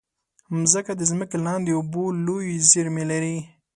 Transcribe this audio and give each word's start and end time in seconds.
مځکه 0.59 0.91
د 0.95 1.01
ځمکې 1.11 1.37
لاندې 1.45 1.71
اوبو 1.75 2.03
لویې 2.25 2.57
زېرمې 2.71 3.03
لري. 3.11 3.37